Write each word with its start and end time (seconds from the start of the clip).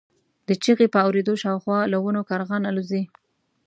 د 0.47 0.49
چیغې 0.63 0.87
په 0.93 0.99
اورېدو 1.05 1.33
شاوخوا 1.43 1.79
له 1.91 1.97
ونو 2.03 2.21
کارغان 2.29 2.63
الوځي. 2.65 3.03